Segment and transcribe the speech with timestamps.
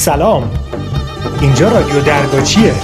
[0.00, 0.50] سلام.
[1.40, 2.74] اینجا رادیو درگاچیه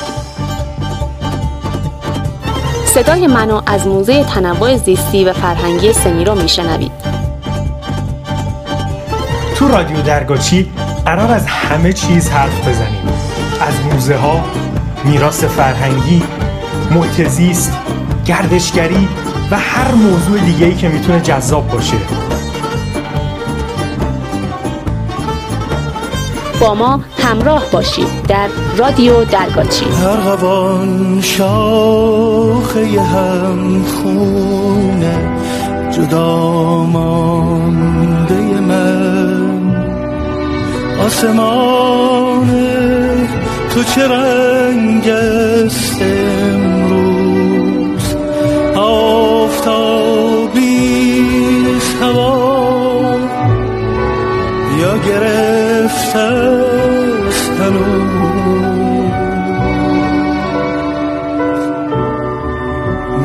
[2.86, 6.92] صدای منو از موزه تنوع زیستی و فرهنگی سنیرو میشنوید.
[9.54, 10.70] تو رادیو درگاچی
[11.04, 13.08] قرار از همه چیز حرف بزنیم.
[13.60, 14.44] از موزه ها
[15.04, 16.22] میراث فرهنگی
[16.90, 17.72] محتزیست
[18.26, 19.08] گردشگری
[19.50, 21.96] و هر موضوع دیگه‌ای که می‌تونه جذاب باشه.
[26.60, 29.84] با ما همراه باشید در رادیو درگاچی.
[30.04, 35.38] ارغوان شاخه هم خونه
[35.90, 39.76] جدا مانده من.
[41.06, 42.50] آسمان
[43.74, 44.06] تو چه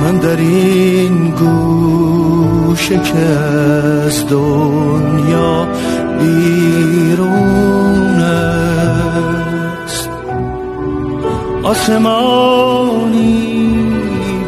[0.01, 5.67] من در این گوشه که از دنیا
[6.19, 10.09] بیرون است.
[11.63, 13.31] آسمانی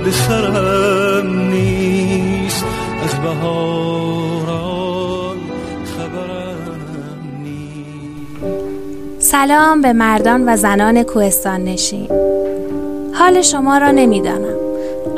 [0.04, 2.66] به سرم نیست
[3.04, 3.73] از بهاران
[9.34, 12.08] سلام به مردان و زنان کوهستان نشین.
[13.14, 14.56] حال شما را نمی‌دانم.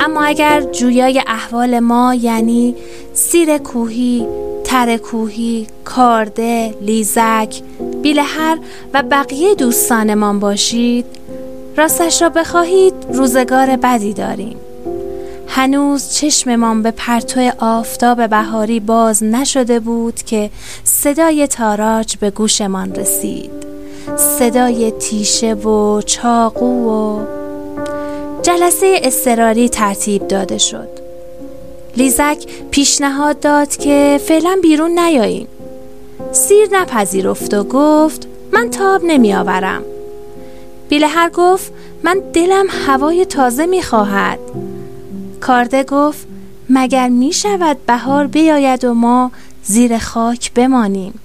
[0.00, 2.74] اما اگر جویای احوال ما یعنی
[3.14, 4.26] سیر کوهی،
[4.64, 7.62] تر کوهی، کارده، لیزک،
[8.02, 8.58] بیلهر
[8.94, 11.06] و بقیه دوستانمان باشید
[11.76, 14.56] راستش را بخواهید روزگار بدی داریم.
[15.48, 20.50] هنوز چشممان به پرتو آفتاب بهاری باز نشده بود که
[20.84, 23.65] صدای تاراج به گوشمان رسید.
[24.16, 27.24] صدای تیشه و چاقو و
[28.42, 30.88] جلسه استراری ترتیب داده شد.
[31.96, 35.48] لیزک پیشنهاد داد که فعلا بیرون نیاییم.
[36.32, 39.82] سیر نپذیرفت و گفت من تاب نمی آورم
[40.88, 41.72] بیلهر گفت
[42.02, 44.38] من دلم هوای تازه می خواهد
[45.40, 46.26] کارده گفت
[46.70, 49.30] مگر می شود بهار بیاید و ما
[49.62, 51.20] زیر خاک بمانیم؟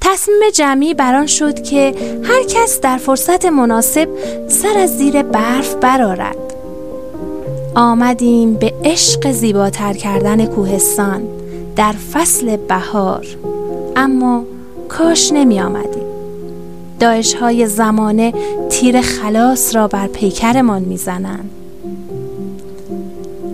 [0.00, 4.08] تصمیم جمعی بران شد که هر کس در فرصت مناسب
[4.48, 6.36] سر از زیر برف برارد
[7.74, 11.22] آمدیم به عشق زیباتر کردن کوهستان
[11.76, 13.26] در فصل بهار
[13.96, 14.44] اما
[14.88, 16.08] کاش نمی آمدیم
[17.00, 18.32] داعش های زمانه
[18.70, 21.50] تیر خلاص را بر پیکرمان می‌زنند.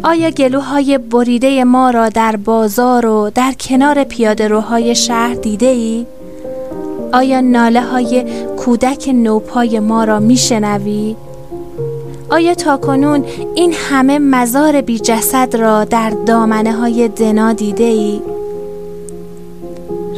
[0.03, 6.06] آیا گلوهای بریده ما را در بازار و در کنار پیاده روهای شهر دیده ای؟
[7.15, 8.25] آیا ناله های
[8.57, 11.17] کودک نوپای ما را میشنوی؟
[12.31, 18.21] آیا تاکنون این همه مزار بی جسد را در دامنه های دنا دیده ای؟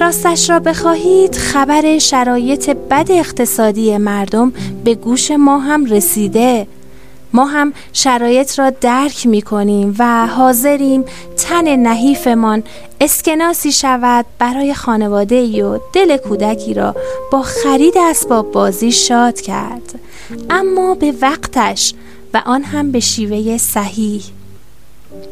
[0.01, 4.53] راستش را بخواهید خبر شرایط بد اقتصادی مردم
[4.85, 6.67] به گوش ما هم رسیده
[7.37, 11.05] ما هم شرایط را درک می کنیم و حاضریم
[11.37, 12.63] تن نحیفمان
[13.01, 16.95] اسکناسی شود برای خانواده ای و دل کودکی را
[17.33, 19.99] با خرید اسباب بازی شاد کرد.
[20.51, 21.95] اما به وقتش
[22.35, 24.23] و آن هم به شیوه صحیح.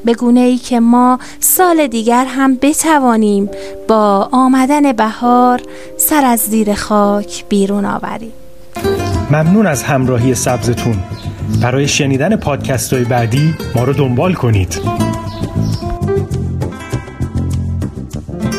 [0.04, 3.50] به گونه ای که ما سال دیگر هم بتوانیم
[3.88, 5.62] با آمدن بهار
[5.96, 8.32] سر از زیر خاک بیرون آوریم.
[9.30, 11.02] ممنون از همراهی سبزتون.
[11.62, 14.80] برای شنیدن پادکست های بعدی ما رو دنبال کنید